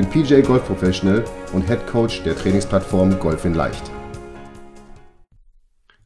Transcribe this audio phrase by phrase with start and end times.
[0.00, 3.82] bin PJ Golf Professional und Head Coach der Trainingsplattform Golf in Leicht.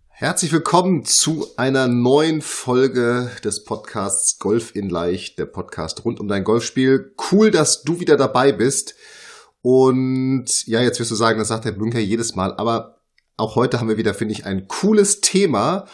[0.09, 6.27] Herzlich willkommen zu einer neuen Folge des Podcasts Golf in Leicht, der Podcast rund um
[6.27, 7.15] dein Golfspiel.
[7.31, 8.97] Cool, dass du wieder dabei bist.
[9.63, 13.01] Und ja, jetzt wirst du sagen, das sagt der Bünker jedes Mal, aber
[13.37, 15.87] auch heute haben wir wieder, finde ich, ein cooles Thema,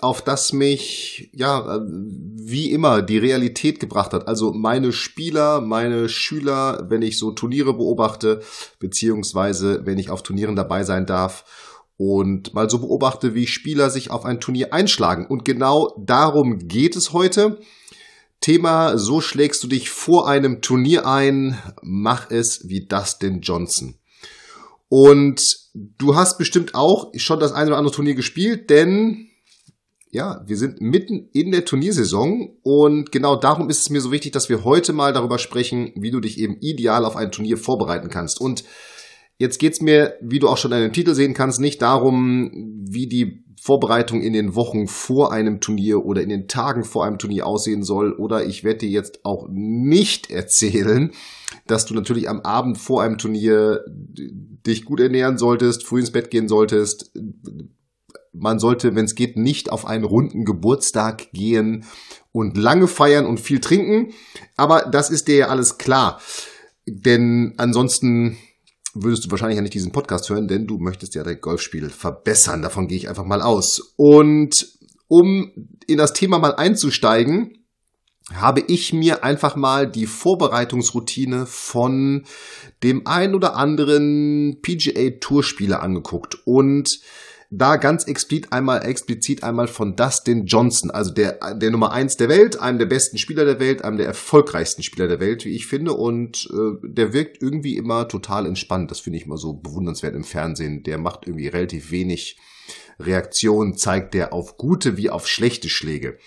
[0.00, 4.28] auf das mich, ja, wie immer die Realität gebracht hat.
[4.28, 8.42] Also meine Spieler, meine Schüler, wenn ich so Turniere beobachte,
[8.78, 11.44] beziehungsweise wenn ich auf Turnieren dabei sein darf
[11.96, 15.26] und mal so beobachte, wie Spieler sich auf ein Turnier einschlagen.
[15.26, 17.58] Und genau darum geht es heute.
[18.40, 23.94] Thema, so schlägst du dich vor einem Turnier ein, mach es wie Dustin Johnson.
[24.88, 25.42] Und
[25.74, 29.27] du hast bestimmt auch schon das eine oder andere Turnier gespielt, denn
[30.10, 34.32] ja, wir sind mitten in der Turniersaison und genau darum ist es mir so wichtig,
[34.32, 38.08] dass wir heute mal darüber sprechen, wie du dich eben ideal auf ein Turnier vorbereiten
[38.08, 38.40] kannst.
[38.40, 38.64] Und
[39.38, 42.50] jetzt geht's mir, wie du auch schon an dem Titel sehen kannst, nicht darum,
[42.88, 47.18] wie die Vorbereitung in den Wochen vor einem Turnier oder in den Tagen vor einem
[47.18, 48.12] Turnier aussehen soll.
[48.12, 51.10] Oder ich werde dir jetzt auch nicht erzählen,
[51.66, 56.30] dass du natürlich am Abend vor einem Turnier dich gut ernähren solltest, früh ins Bett
[56.30, 57.12] gehen solltest,
[58.40, 61.84] man sollte, wenn es geht, nicht auf einen runden Geburtstag gehen
[62.32, 64.12] und lange feiern und viel trinken.
[64.56, 66.20] Aber das ist dir ja alles klar.
[66.86, 68.38] Denn ansonsten
[68.94, 72.62] würdest du wahrscheinlich ja nicht diesen Podcast hören, denn du möchtest ja dein Golfspiel verbessern.
[72.62, 73.94] Davon gehe ich einfach mal aus.
[73.96, 74.78] Und
[75.08, 75.52] um
[75.86, 77.58] in das Thema mal einzusteigen,
[78.34, 82.26] habe ich mir einfach mal die Vorbereitungsroutine von
[82.82, 87.00] dem ein oder anderen PGA Tourspieler angeguckt und
[87.50, 92.28] da ganz explizit einmal, explizit einmal von Dustin Johnson, also der, der Nummer eins der
[92.28, 95.66] Welt, einem der besten Spieler der Welt, einem der erfolgreichsten Spieler der Welt, wie ich
[95.66, 95.92] finde.
[95.94, 98.90] Und äh, der wirkt irgendwie immer total entspannt.
[98.90, 100.82] Das finde ich immer so bewundernswert im Fernsehen.
[100.82, 102.38] Der macht irgendwie relativ wenig
[103.00, 106.18] Reaktionen, zeigt der auf gute wie auf schlechte Schläge.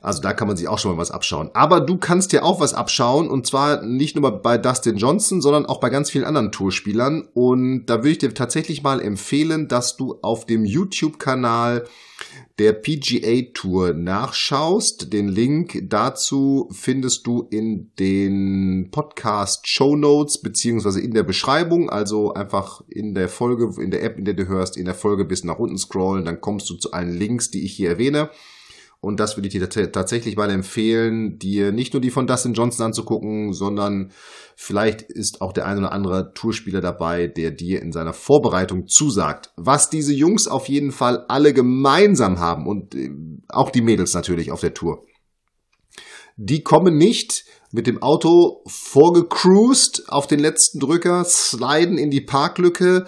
[0.00, 1.50] Also da kann man sich auch schon mal was abschauen.
[1.54, 5.66] Aber du kannst dir auch was abschauen und zwar nicht nur bei Dustin Johnson, sondern
[5.66, 7.28] auch bei ganz vielen anderen Tourspielern.
[7.34, 11.84] Und da würde ich dir tatsächlich mal empfehlen, dass du auf dem YouTube-Kanal
[12.58, 15.12] der PGA Tour nachschaust.
[15.12, 21.88] Den Link dazu findest du in den Podcast Show Notes beziehungsweise in der Beschreibung.
[21.88, 25.24] Also einfach in der Folge, in der App, in der du hörst, in der Folge
[25.24, 28.30] bis nach unten scrollen, dann kommst du zu allen Links, die ich hier erwähne.
[29.00, 32.86] Und das würde ich dir tatsächlich mal empfehlen, dir nicht nur die von Dustin Johnson
[32.86, 34.10] anzugucken, sondern
[34.56, 39.52] vielleicht ist auch der ein oder andere Tourspieler dabei, der dir in seiner Vorbereitung zusagt.
[39.56, 43.10] Was diese Jungs auf jeden Fall alle gemeinsam haben und äh,
[43.48, 45.04] auch die Mädels natürlich auf der Tour.
[46.36, 53.06] Die kommen nicht mit dem Auto vorgecruised auf den letzten Drücker, sliden in die Parklücke,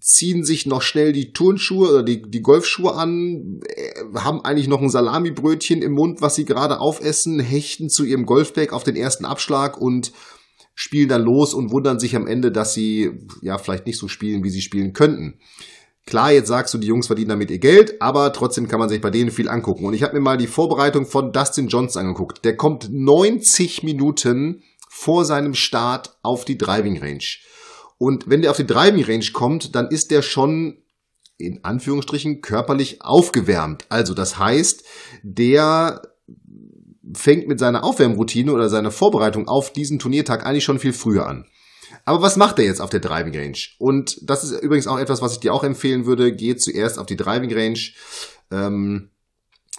[0.00, 4.80] ziehen sich noch schnell die Turnschuhe oder die, die Golfschuhe an, äh, haben eigentlich noch
[4.80, 9.24] ein Salamibrötchen im Mund, was sie gerade aufessen, hechten zu ihrem Golfdeck auf den ersten
[9.24, 10.12] Abschlag und
[10.74, 13.10] spielen dann los und wundern sich am Ende, dass sie
[13.42, 15.38] ja vielleicht nicht so spielen, wie sie spielen könnten.
[16.06, 19.00] Klar, jetzt sagst du, die Jungs verdienen damit ihr Geld, aber trotzdem kann man sich
[19.00, 19.84] bei denen viel angucken.
[19.84, 22.44] Und ich habe mir mal die Vorbereitung von Dustin Johnson angeguckt.
[22.44, 27.24] Der kommt 90 Minuten vor seinem Start auf die Driving Range.
[28.02, 30.78] Und wenn der auf die Driving Range kommt, dann ist der schon
[31.36, 33.84] in Anführungsstrichen körperlich aufgewärmt.
[33.90, 34.84] Also das heißt,
[35.22, 36.00] der
[37.12, 41.44] fängt mit seiner Aufwärmroutine oder seiner Vorbereitung auf diesen Turniertag eigentlich schon viel früher an.
[42.06, 43.58] Aber was macht er jetzt auf der Driving Range?
[43.78, 46.34] Und das ist übrigens auch etwas, was ich dir auch empfehlen würde.
[46.34, 47.80] Geh zuerst auf die Driving Range.
[48.50, 49.09] Ähm,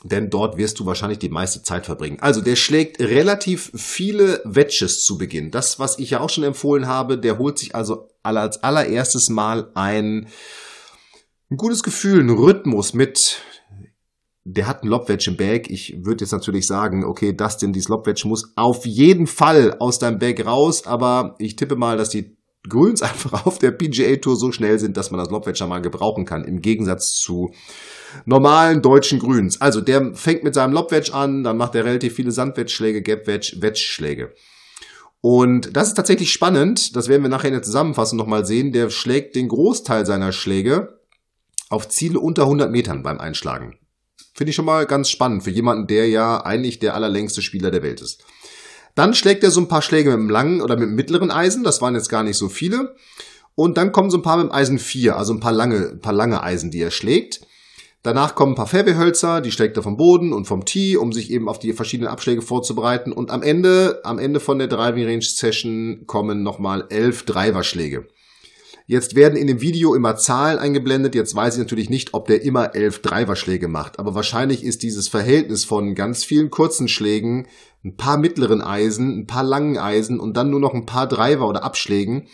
[0.03, 2.19] denn dort wirst du wahrscheinlich die meiste Zeit verbringen.
[2.21, 5.51] Also der schlägt relativ viele Wedges zu Beginn.
[5.51, 9.69] Das, was ich ja auch schon empfohlen habe, der holt sich also als allererstes Mal
[9.75, 10.27] ein,
[11.50, 13.42] ein gutes Gefühl, einen Rhythmus mit.
[14.44, 15.69] Der hat ein Lobwedge im Bag.
[15.69, 20.18] Ich würde jetzt natürlich sagen, okay, Dustin, dieses Lobwedge muss auf jeden Fall aus deinem
[20.18, 24.51] Bag raus, aber ich tippe mal, dass die Grüns einfach auf der PGA Tour so
[24.51, 27.53] schnell sind, dass man das Lobwedge mal gebrauchen kann, im Gegensatz zu
[28.25, 29.61] normalen deutschen Grüns.
[29.61, 34.33] Also der fängt mit seinem Lobwedge an, dann macht er relativ viele Sandwedge-Schläge, Gap-Wedge.
[35.21, 36.95] Und das ist tatsächlich spannend.
[36.95, 38.71] Das werden wir nachher in der Zusammenfassung nochmal sehen.
[38.71, 40.99] Der schlägt den Großteil seiner Schläge
[41.69, 43.77] auf Ziele unter 100 Metern beim Einschlagen.
[44.33, 47.83] Finde ich schon mal ganz spannend für jemanden, der ja eigentlich der allerlängste Spieler der
[47.83, 48.25] Welt ist.
[48.95, 51.63] Dann schlägt er so ein paar Schläge mit dem langen oder mit dem mittleren Eisen.
[51.63, 52.95] Das waren jetzt gar nicht so viele.
[53.55, 55.99] Und dann kommen so ein paar mit dem Eisen 4, also ein paar lange, ein
[55.99, 57.41] paar lange Eisen, die er schlägt.
[58.03, 61.29] Danach kommen ein paar Fairway-Hölzer, die schlägt er vom Boden und vom Tee, um sich
[61.29, 63.11] eben auf die verschiedenen Abschläge vorzubereiten.
[63.11, 68.07] Und am Ende, am Ende von der Driving Range Session kommen nochmal elf Driverschläge.
[68.87, 71.13] Jetzt werden in dem Video immer Zahlen eingeblendet.
[71.13, 73.99] Jetzt weiß ich natürlich nicht, ob der immer elf Driverschläge macht.
[73.99, 77.47] Aber wahrscheinlich ist dieses Verhältnis von ganz vielen kurzen Schlägen,
[77.83, 81.48] ein paar mittleren Eisen, ein paar langen Eisen und dann nur noch ein paar Driver
[81.48, 82.28] oder Abschlägen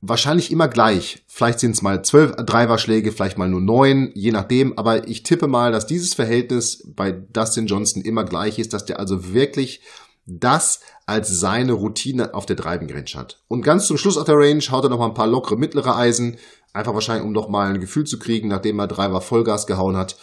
[0.00, 1.22] wahrscheinlich immer gleich.
[1.26, 4.76] Vielleicht sind es mal zwölf Driverschläge, vielleicht mal nur neun, je nachdem.
[4.78, 8.98] Aber ich tippe mal, dass dieses Verhältnis bei Dustin Johnson immer gleich ist, dass der
[8.98, 9.82] also wirklich
[10.26, 13.42] das als seine Routine auf der Driving Range hat.
[13.48, 15.96] Und ganz zum Schluss auf der Range haut er noch mal ein paar lockere mittlere
[15.96, 16.38] Eisen,
[16.72, 20.16] einfach wahrscheinlich um noch mal ein Gefühl zu kriegen, nachdem er Driver Vollgas gehauen hat.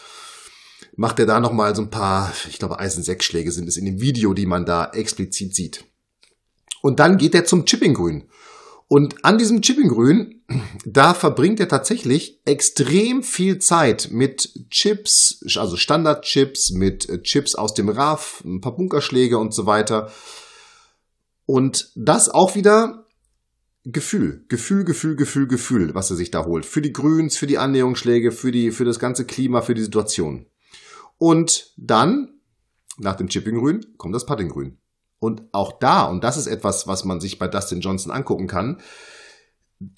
[0.98, 3.78] Macht er da noch mal so ein paar, ich glaube Eisen 6 Schläge sind es
[3.78, 5.86] in dem Video, die man da explizit sieht.
[6.82, 8.28] Und dann geht er zum Chipping Grün.
[8.88, 10.44] Und an diesem Chippinggrün,
[10.86, 17.74] da verbringt er tatsächlich extrem viel Zeit mit Chips, also Standardchips, mit äh, Chips aus
[17.74, 20.12] dem RAF, ein paar Bunkerschläge und so weiter.
[21.46, 23.06] Und das auch wieder
[23.84, 26.66] Gefühl, Gefühl, Gefühl, Gefühl, Gefühl, was er sich da holt.
[26.66, 30.46] Für die Grüns, für die Annäherungsschläge, für die, für das ganze Klima, für die Situation.
[31.18, 32.40] Und dann,
[32.98, 34.78] nach dem Chippinggrün, kommt das Puttinggrün.
[35.20, 38.80] Und auch da, und das ist etwas, was man sich bei Dustin Johnson angucken kann,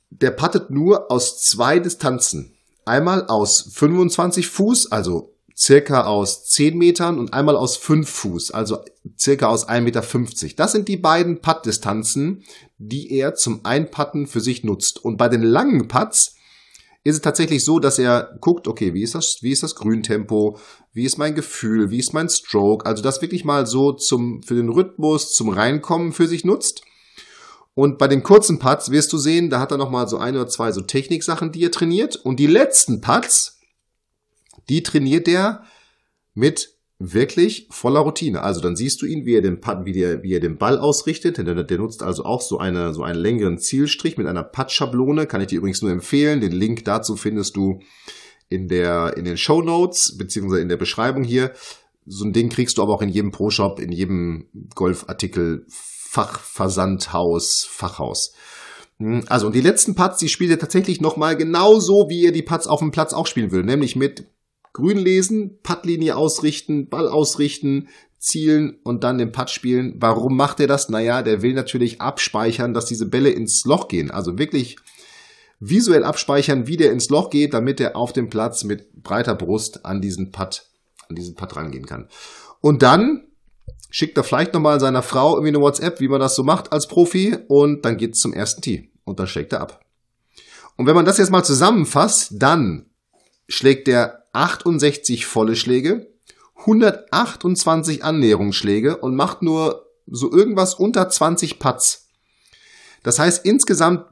[0.09, 2.55] der puttet nur aus zwei Distanzen.
[2.85, 8.79] Einmal aus 25 Fuß, also circa aus 10 Metern und einmal aus 5 Fuß, also
[9.17, 10.55] circa aus 1,50 Meter.
[10.55, 12.43] Das sind die beiden Putt-Distanzen,
[12.77, 15.03] die er zum Einpatten für sich nutzt.
[15.03, 16.35] Und bei den langen Putts
[17.03, 20.59] ist es tatsächlich so, dass er guckt, okay, wie ist das, wie ist das Grüntempo,
[20.91, 24.55] wie ist mein Gefühl, wie ist mein Stroke, also das wirklich mal so zum, für
[24.55, 26.81] den Rhythmus, zum Reinkommen für sich nutzt.
[27.73, 30.47] Und bei den kurzen Putts wirst du sehen, da hat er nochmal so ein oder
[30.47, 32.17] zwei so Techniksachen, die er trainiert.
[32.17, 33.61] Und die letzten Putts,
[34.67, 35.63] die trainiert er
[36.33, 38.43] mit wirklich voller Routine.
[38.43, 41.37] Also dann siehst du ihn, wie er den, wie der, wie er den Ball ausrichtet.
[41.37, 45.25] Der, der nutzt also auch so, eine, so einen längeren Zielstrich mit einer Putt-Schablone.
[45.25, 46.41] Kann ich dir übrigens nur empfehlen.
[46.41, 47.79] Den Link dazu findest du
[48.49, 51.53] in, der, in den Show Notes beziehungsweise in der Beschreibung hier.
[52.05, 58.33] So ein Ding kriegst du aber auch in jedem Pro-Shop, in jedem Golfartikel, Fachversandhaus, Fachhaus.
[58.97, 62.41] Hm, also, und die letzten Putts, die spielt er tatsächlich nochmal genauso, wie er die
[62.41, 63.67] Putts auf dem Platz auch spielen würde.
[63.67, 64.25] Nämlich mit
[64.79, 69.95] Grün lesen, Puttlinie ausrichten, Ball ausrichten, zielen und dann den Putt spielen.
[69.97, 70.89] Warum macht er das?
[70.89, 74.11] Naja, der will natürlich abspeichern, dass diese Bälle ins Loch gehen.
[74.11, 74.77] Also wirklich
[75.59, 79.85] visuell abspeichern, wie der ins Loch geht, damit er auf dem Platz mit breiter Brust
[79.85, 80.65] an diesen Putt,
[81.07, 82.07] an diesen Putt rangehen kann.
[82.61, 83.25] Und dann
[83.89, 86.87] schickt er vielleicht nochmal seiner Frau irgendwie eine WhatsApp, wie man das so macht als
[86.87, 89.85] Profi und dann geht's zum ersten Tee und dann schlägt er ab.
[90.75, 92.88] Und wenn man das jetzt mal zusammenfasst, dann
[93.49, 96.07] schlägt er 68 volle Schläge,
[96.55, 102.07] 128 Annäherungsschläge und macht nur so irgendwas unter 20 Putts.
[103.03, 104.05] Das heißt, insgesamt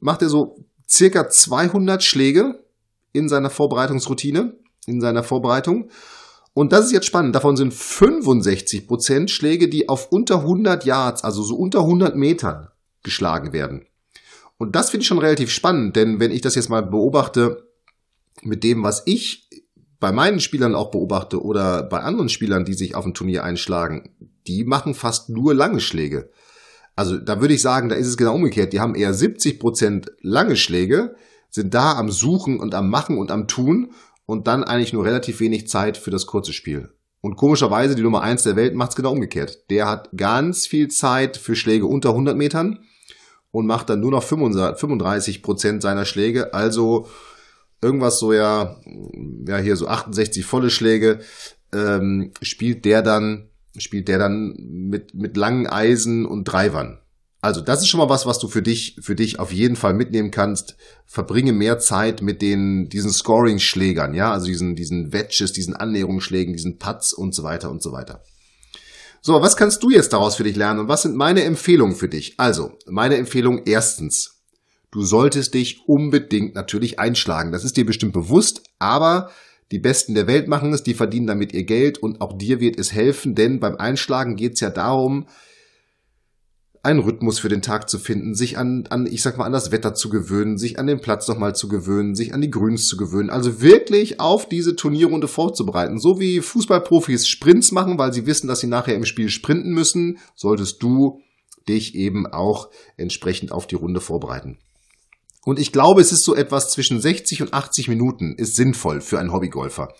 [0.00, 2.64] macht er so circa 200 Schläge
[3.12, 5.90] in seiner Vorbereitungsroutine, in seiner Vorbereitung.
[6.52, 7.34] Und das ist jetzt spannend.
[7.34, 12.68] Davon sind 65 Prozent Schläge, die auf unter 100 Yards, also so unter 100 Metern
[13.02, 13.86] geschlagen werden.
[14.56, 17.68] Und das finde ich schon relativ spannend, denn wenn ich das jetzt mal beobachte,
[18.44, 19.48] mit dem, was ich
[20.00, 24.10] bei meinen Spielern auch beobachte oder bei anderen Spielern, die sich auf ein Turnier einschlagen,
[24.46, 26.30] die machen fast nur lange Schläge.
[26.96, 28.72] Also da würde ich sagen, da ist es genau umgekehrt.
[28.72, 31.16] Die haben eher 70 Prozent lange Schläge,
[31.50, 33.92] sind da am Suchen und am Machen und am Tun
[34.26, 36.90] und dann eigentlich nur relativ wenig Zeit für das kurze Spiel.
[37.20, 39.70] Und komischerweise, die Nummer eins der Welt macht es genau umgekehrt.
[39.70, 42.80] Der hat ganz viel Zeit für Schläge unter 100 Metern
[43.50, 47.08] und macht dann nur noch 35 Prozent seiner Schläge, also
[47.84, 48.80] irgendwas so ja,
[49.46, 51.20] ja hier so 68 volle Schläge,
[51.72, 56.98] ähm, spielt der dann, spielt der dann mit, mit langen Eisen und Drivern.
[57.44, 59.92] Also das ist schon mal was, was du für dich, für dich auf jeden Fall
[59.92, 60.76] mitnehmen kannst.
[61.04, 66.78] Verbringe mehr Zeit mit den, diesen Scoring-Schlägern, ja, also diesen, diesen Wedges, diesen Annäherungsschlägen, diesen
[66.78, 68.22] Putts und so weiter und so weiter.
[69.20, 72.08] So, was kannst du jetzt daraus für dich lernen und was sind meine Empfehlungen für
[72.08, 72.34] dich?
[72.38, 74.33] Also, meine Empfehlung erstens,
[74.94, 77.50] Du solltest dich unbedingt natürlich einschlagen.
[77.50, 79.28] Das ist dir bestimmt bewusst, aber
[79.72, 82.78] die Besten der Welt machen es, die verdienen damit ihr Geld und auch dir wird
[82.78, 85.26] es helfen, denn beim Einschlagen geht es ja darum,
[86.84, 89.72] einen Rhythmus für den Tag zu finden, sich an, an, ich sag mal, an das
[89.72, 92.96] Wetter zu gewöhnen, sich an den Platz nochmal zu gewöhnen, sich an die Grüns zu
[92.96, 93.30] gewöhnen.
[93.30, 95.98] Also wirklich auf diese Turnierrunde vorzubereiten.
[95.98, 100.18] So wie Fußballprofis Sprints machen, weil sie wissen, dass sie nachher im Spiel sprinten müssen,
[100.36, 101.20] solltest du
[101.68, 104.58] dich eben auch entsprechend auf die Runde vorbereiten.
[105.44, 109.18] Und ich glaube, es ist so etwas zwischen 60 und 80 Minuten ist sinnvoll für
[109.18, 109.94] einen Hobbygolfer.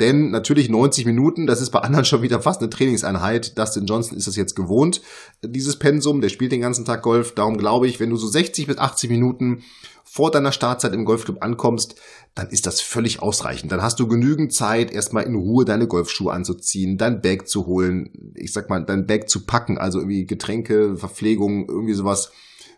[0.00, 3.58] Denn natürlich 90 Minuten, das ist bei anderen schon wieder fast eine Trainingseinheit.
[3.58, 5.02] Dustin Johnson ist es jetzt gewohnt,
[5.42, 7.34] dieses Pensum, der spielt den ganzen Tag Golf.
[7.34, 9.62] Darum glaube ich, wenn du so 60 bis 80 Minuten
[10.04, 11.94] vor deiner Startzeit im Golfclub ankommst,
[12.34, 13.72] dann ist das völlig ausreichend.
[13.72, 18.34] Dann hast du genügend Zeit, erstmal in Ruhe deine Golfschuhe anzuziehen, dein Bag zu holen,
[18.34, 22.30] ich sag mal, dein Bag zu packen, also irgendwie Getränke, Verpflegung, irgendwie sowas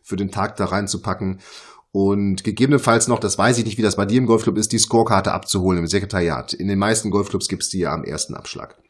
[0.03, 1.41] für den Tag da reinzupacken
[1.95, 4.81] und gegebenenfalls noch, das weiß ich nicht, wie das bei dir im Golfclub ist, die
[4.81, 6.53] Scorekarte abzuholen im Sekretariat.
[6.53, 8.83] In den meisten Golfclubs gibt's die ja am ersten Abschlag.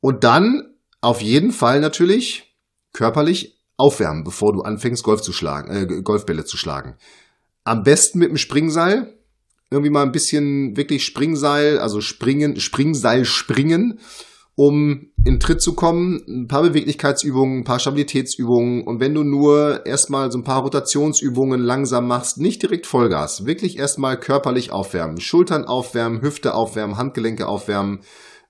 [0.00, 2.56] Und dann auf jeden Fall natürlich
[2.92, 6.96] körperlich aufwärmen, bevor du anfängst, Golf zu schlagen, äh, Golfbälle zu schlagen.
[7.62, 9.16] Am besten mit dem Springseil.
[9.70, 14.00] Irgendwie mal ein bisschen wirklich Springseil, also springen, Springseil springen
[14.56, 19.84] um in Tritt zu kommen, ein paar Beweglichkeitsübungen, ein paar Stabilitätsübungen und wenn du nur
[19.84, 25.64] erstmal so ein paar Rotationsübungen langsam machst, nicht direkt Vollgas, wirklich erstmal körperlich aufwärmen, Schultern
[25.64, 28.00] aufwärmen, Hüfte aufwärmen, Handgelenke aufwärmen,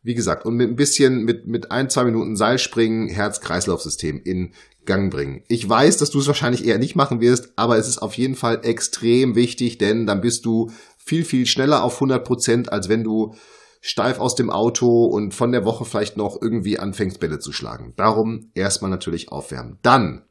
[0.02, 4.52] wie gesagt, und mit ein bisschen, mit, mit ein, zwei Minuten Seilspringen, Herz-Kreislauf-System in
[4.84, 5.42] Gang bringen.
[5.48, 8.36] Ich weiß, dass du es wahrscheinlich eher nicht machen wirst, aber es ist auf jeden
[8.36, 13.02] Fall extrem wichtig, denn dann bist du viel, viel schneller auf 100 Prozent, als wenn
[13.02, 13.34] du
[13.80, 17.94] steif aus dem Auto und von der Woche vielleicht noch irgendwie anfängst, Bälle zu schlagen.
[17.96, 19.78] Darum erstmal natürlich aufwärmen.
[19.82, 20.24] Dann,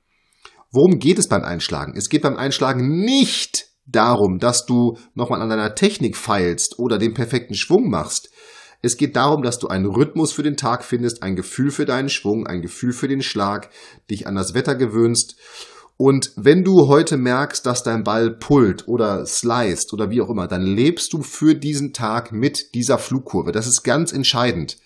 [0.72, 1.94] worum geht es beim Einschlagen?
[1.96, 7.14] Es geht beim Einschlagen nicht darum, dass du nochmal an deiner Technik feilst oder den
[7.14, 8.30] perfekten Schwung machst.
[8.82, 12.10] Es geht darum, dass du einen Rhythmus für den Tag findest, ein Gefühl für deinen
[12.10, 13.70] Schwung, ein Gefühl für den Schlag,
[14.12, 15.36] dich an das Wetter gewöhnst
[15.98, 20.48] und wenn du heute merkst, dass dein Ball pullt oder sliced oder wie auch immer,
[20.48, 23.54] dann lebst du für diesen Tag mit dieser Flugkurve.
[23.54, 24.78] Das ist ganz entscheidend.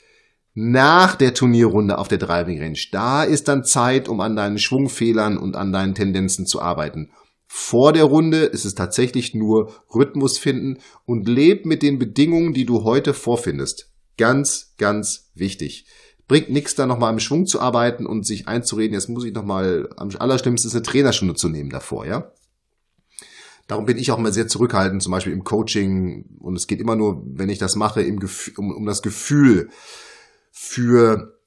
[0.53, 5.37] Nach der Turnierrunde auf der Driving Range, da ist dann Zeit, um an deinen Schwungfehlern
[5.37, 7.11] und an deinen Tendenzen zu arbeiten.
[7.47, 12.65] Vor der Runde ist es tatsächlich nur Rhythmus finden und leb mit den Bedingungen, die
[12.65, 13.91] du heute vorfindest.
[14.17, 15.85] Ganz, ganz wichtig
[16.29, 19.89] bringt nichts, da nochmal im Schwung zu arbeiten und sich einzureden, jetzt muss ich nochmal,
[19.97, 22.31] am allerschlimmsten eine Trainerstunde zu nehmen davor, ja.
[23.67, 26.25] Darum bin ich auch immer sehr zurückhaltend, zum Beispiel im Coaching.
[26.39, 29.69] Und es geht immer nur, wenn ich das mache, im Gefühl, um, um das Gefühl
[30.51, 31.38] für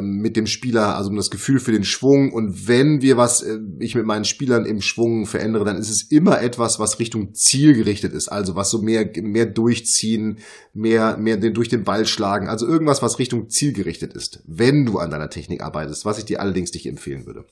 [0.00, 2.32] mit dem Spieler, also um das Gefühl für den Schwung.
[2.32, 6.02] Und wenn wir was, äh, ich mit meinen Spielern im Schwung verändere, dann ist es
[6.02, 8.28] immer etwas, was Richtung Ziel gerichtet ist.
[8.28, 10.38] Also was so mehr, mehr durchziehen,
[10.74, 12.48] mehr, mehr den, durch den Ball schlagen.
[12.48, 14.42] Also irgendwas, was Richtung Ziel gerichtet ist.
[14.46, 17.44] Wenn du an deiner Technik arbeitest, was ich dir allerdings nicht empfehlen würde.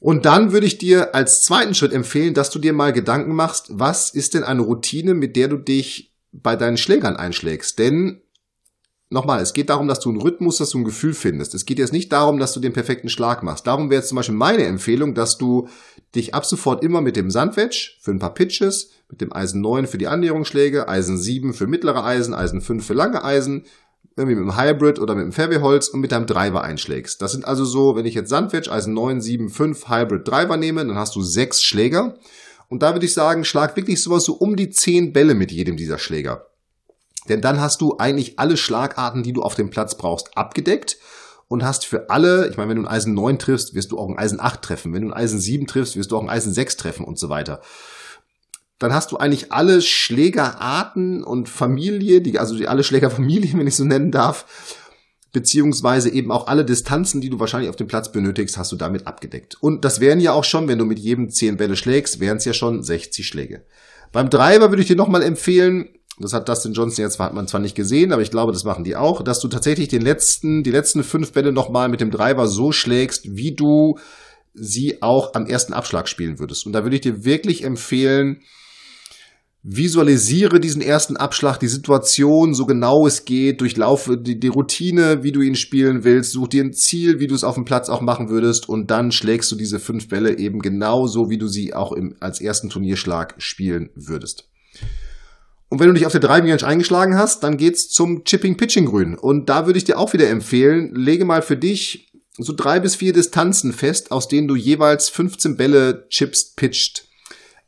[0.00, 3.68] Und dann würde ich dir als zweiten Schritt empfehlen, dass du dir mal Gedanken machst,
[3.70, 7.78] was ist denn eine Routine, mit der du dich bei deinen Schlägern einschlägst?
[7.78, 8.20] Denn
[9.10, 11.54] nochmal, es geht darum, dass du einen Rhythmus, dass du ein Gefühl findest.
[11.54, 13.66] Es geht jetzt nicht darum, dass du den perfekten Schlag machst.
[13.66, 15.68] Darum wäre jetzt zum Beispiel meine Empfehlung, dass du
[16.14, 19.86] dich ab sofort immer mit dem Sandwedge für ein paar Pitches, mit dem Eisen 9
[19.86, 23.64] für die Annäherungsschläge, Eisen 7 für mittlere Eisen, Eisen 5 für lange Eisen,
[24.16, 27.20] irgendwie mit dem Hybrid oder mit dem Fairway-Holz und mit deinem Driver einschlägst.
[27.20, 30.86] Das sind also so, wenn ich jetzt Sandwedge, Eisen 9, 7, 5, Hybrid, Driver nehme,
[30.86, 32.16] dann hast du sechs Schläger.
[32.68, 35.76] Und da würde ich sagen, schlag wirklich sowas so um die zehn Bälle mit jedem
[35.76, 36.46] dieser Schläger.
[37.28, 40.98] Denn dann hast du eigentlich alle Schlagarten, die du auf dem Platz brauchst, abgedeckt
[41.48, 44.08] und hast für alle, ich meine, wenn du ein Eisen 9 triffst, wirst du auch
[44.08, 44.92] ein Eisen 8 treffen.
[44.92, 47.28] Wenn du ein Eisen 7 triffst, wirst du auch ein Eisen 6 treffen und so
[47.28, 47.60] weiter.
[48.78, 53.76] Dann hast du eigentlich alle Schlägerarten und Familie, die, also die, alle Schlägerfamilien, wenn ich
[53.76, 54.46] so nennen darf,
[55.32, 59.06] beziehungsweise eben auch alle Distanzen, die du wahrscheinlich auf dem Platz benötigst, hast du damit
[59.06, 59.56] abgedeckt.
[59.60, 62.44] Und das wären ja auch schon, wenn du mit jedem 10 Bälle schlägst, wären es
[62.44, 63.64] ja schon 60 Schläge.
[64.12, 67.60] Beim Driver würde ich dir nochmal empfehlen, das hat Dustin Johnson jetzt hat man zwar
[67.60, 70.70] nicht gesehen, aber ich glaube, das machen die auch, dass du tatsächlich den letzten, die
[70.70, 73.98] letzten fünf Bälle nochmal mit dem Driver so schlägst, wie du
[74.54, 76.66] sie auch am ersten Abschlag spielen würdest.
[76.66, 78.42] Und da würde ich dir wirklich empfehlen,
[79.64, 85.32] visualisiere diesen ersten Abschlag, die Situation, so genau es geht, durchlaufe die, die Routine, wie
[85.32, 88.02] du ihn spielen willst, such dir ein Ziel, wie du es auf dem Platz auch
[88.02, 91.92] machen würdest und dann schlägst du diese fünf Bälle eben genauso, wie du sie auch
[91.92, 94.50] im, als ersten Turnierschlag spielen würdest.
[95.74, 98.86] Und wenn du dich auf der Driving Range eingeschlagen hast, dann geht's zum Chipping Pitching
[98.86, 99.18] Grün.
[99.18, 102.94] Und da würde ich dir auch wieder empfehlen, lege mal für dich so drei bis
[102.94, 107.08] vier Distanzen fest, aus denen du jeweils 15 Bälle chippst, pitcht.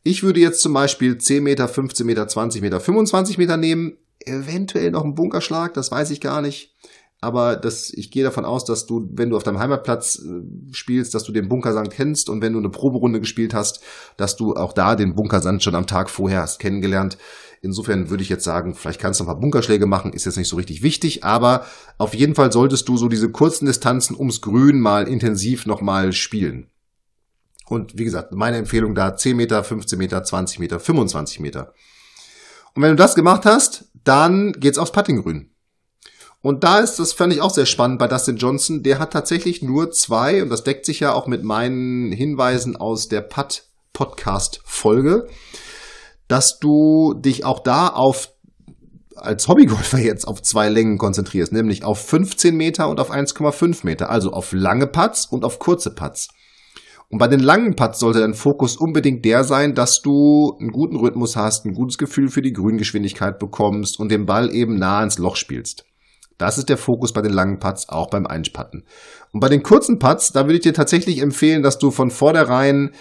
[0.03, 3.97] Ich würde jetzt zum Beispiel 10 Meter, 15 Meter, 20 Meter, 25 Meter nehmen.
[4.25, 6.77] Eventuell noch einen Bunkerschlag, das weiß ich gar nicht.
[7.19, 11.15] aber das, ich gehe davon aus, dass du, wenn du auf deinem Heimatplatz äh, spielst,
[11.15, 13.81] dass du den Bunkersand kennst und wenn du eine Proberunde gespielt hast,
[14.17, 17.17] dass du auch da den Bunkersand schon am Tag vorher hast kennengelernt.
[17.61, 20.47] Insofern würde ich jetzt sagen, vielleicht kannst du ein paar Bunkerschläge machen, ist jetzt nicht
[20.47, 21.65] so richtig wichtig, aber
[21.97, 26.69] auf jeden Fall solltest du so diese kurzen Distanzen ums Grün mal intensiv nochmal spielen.
[27.67, 31.73] Und wie gesagt, meine Empfehlung da 10 Meter, 15 Meter, 20 Meter, 25 Meter.
[32.73, 35.49] Und wenn du das gemacht hast, dann geht's aufs Puttinggrün.
[36.41, 39.63] Und da ist, das fand ich auch sehr spannend bei Dustin Johnson, der hat tatsächlich
[39.63, 45.27] nur zwei, und das deckt sich ja auch mit meinen Hinweisen aus der Putt-Podcast-Folge,
[46.27, 48.33] dass du dich auch da auf
[49.15, 54.09] als Hobbygolfer jetzt auf zwei Längen konzentrierst, nämlich auf 15 Meter und auf 1,5 Meter,
[54.09, 56.27] also auf lange Putts und auf kurze Putts.
[57.09, 60.97] Und bei den langen Putts sollte dein Fokus unbedingt der sein, dass du einen guten
[60.97, 65.17] Rhythmus hast, ein gutes Gefühl für die Grüngeschwindigkeit bekommst und den Ball eben nah ins
[65.17, 65.85] Loch spielst.
[66.37, 68.83] Das ist der Fokus bei den langen Putts, auch beim Einspatten.
[69.31, 72.91] Und bei den kurzen Putts, da würde ich dir tatsächlich empfehlen, dass du von vornherein,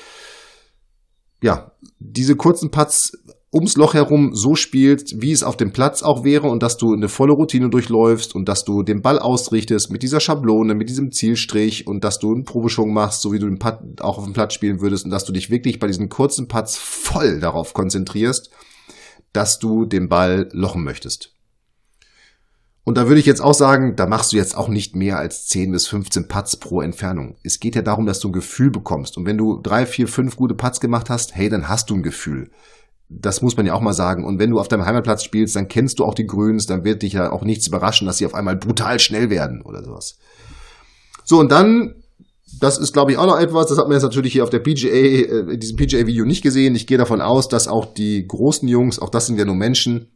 [1.42, 3.12] ja, diese kurzen Putts
[3.52, 6.92] ums Loch herum so spielst, wie es auf dem Platz auch wäre und dass du
[6.92, 11.10] eine volle Routine durchläufst und dass du den Ball ausrichtest mit dieser Schablone, mit diesem
[11.10, 14.34] Zielstrich und dass du einen Probeschwung machst, so wie du den Putt auch auf dem
[14.34, 18.50] Platz spielen würdest und dass du dich wirklich bei diesen kurzen Putts voll darauf konzentrierst,
[19.32, 21.35] dass du den Ball lochen möchtest.
[22.86, 25.48] Und da würde ich jetzt auch sagen, da machst du jetzt auch nicht mehr als
[25.48, 27.34] 10 bis 15 Putts pro Entfernung.
[27.42, 29.16] Es geht ja darum, dass du ein Gefühl bekommst.
[29.16, 32.04] Und wenn du drei, vier, fünf gute Putts gemacht hast, hey, dann hast du ein
[32.04, 32.48] Gefühl.
[33.08, 34.24] Das muss man ja auch mal sagen.
[34.24, 37.02] Und wenn du auf deinem Heimatplatz spielst, dann kennst du auch die Grüns, dann wird
[37.02, 40.18] dich ja auch nichts überraschen, dass sie auf einmal brutal schnell werden oder sowas.
[41.24, 41.96] So, und dann,
[42.60, 44.60] das ist glaube ich auch noch etwas, das hat man jetzt natürlich hier auf der
[44.60, 46.76] PGA, äh, in diesem PGA-Video nicht gesehen.
[46.76, 50.12] Ich gehe davon aus, dass auch die großen Jungs, auch das sind ja nur Menschen,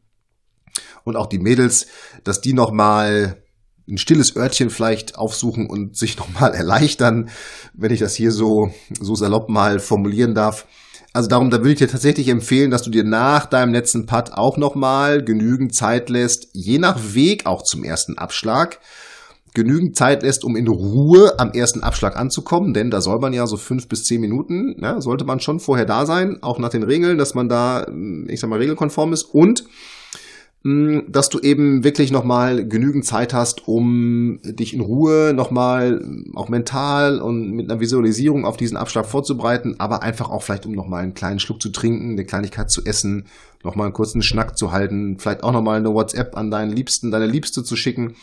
[1.04, 1.86] und auch die Mädels,
[2.24, 3.42] dass die nochmal
[3.88, 7.30] ein stilles Örtchen vielleicht aufsuchen und sich nochmal erleichtern,
[7.74, 10.66] wenn ich das hier so, so salopp mal formulieren darf.
[11.12, 14.32] Also darum, da würde ich dir tatsächlich empfehlen, dass du dir nach deinem letzten Putt
[14.32, 18.78] auch nochmal genügend Zeit lässt, je nach Weg auch zum ersten Abschlag,
[19.54, 23.48] genügend Zeit lässt, um in Ruhe am ersten Abschlag anzukommen, denn da soll man ja
[23.48, 26.84] so fünf bis zehn Minuten, ja, sollte man schon vorher da sein, auch nach den
[26.84, 27.86] Regeln, dass man da,
[28.28, 29.64] ich sag mal, regelkonform ist und
[30.62, 37.22] dass du eben wirklich nochmal genügend Zeit hast, um dich in Ruhe nochmal auch mental
[37.22, 41.14] und mit einer Visualisierung auf diesen Abschlag vorzubereiten, aber einfach auch vielleicht, um nochmal einen
[41.14, 43.24] kleinen Schluck zu trinken, eine Kleinigkeit zu essen,
[43.64, 47.26] nochmal einen kurzen Schnack zu halten, vielleicht auch nochmal eine WhatsApp an deinen Liebsten, deine
[47.26, 48.16] Liebste zu schicken.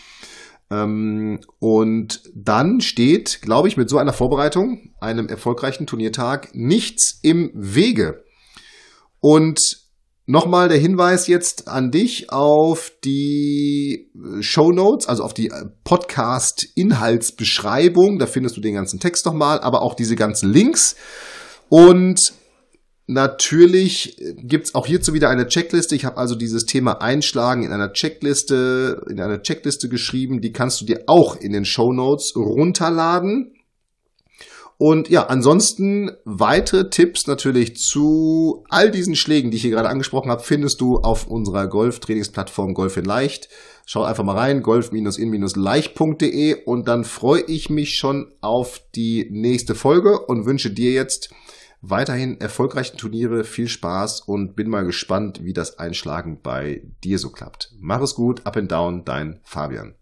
[0.70, 7.50] Ähm, und dann steht, glaube ich, mit so einer Vorbereitung, einem erfolgreichen Turniertag, nichts im
[7.56, 8.24] Wege.
[9.20, 9.87] Und
[10.30, 15.68] Nochmal der Hinweis jetzt an dich auf die äh, Show Notes, also auf die äh,
[15.86, 18.20] Podcast-Inhaltsbeschreibung.
[18.20, 20.98] Da findest du den ganzen Text nochmal, aber auch diese ganzen Links.
[21.70, 22.34] Und
[23.08, 25.96] natürlich gibt's auch hierzu wieder eine Checkliste.
[25.96, 30.42] Ich habe also dieses Thema Einschlagen in einer Checkliste, in einer Checkliste geschrieben.
[30.42, 33.54] Die kannst du dir auch in den Show Notes runterladen.
[34.80, 40.30] Und ja, ansonsten weitere Tipps natürlich zu all diesen Schlägen, die ich hier gerade angesprochen
[40.30, 43.50] habe, findest du auf unserer Golf-Trainingsplattform Golf in Leicht.
[43.88, 50.20] Schau einfach mal rein, golf-in-leicht.de und dann freue ich mich schon auf die nächste Folge
[50.20, 51.34] und wünsche dir jetzt
[51.82, 57.32] weiterhin erfolgreichen Turniere, viel Spaß und bin mal gespannt, wie das Einschlagen bei dir so
[57.32, 57.72] klappt.
[57.80, 59.96] Mach es gut, up and down, dein Fabian.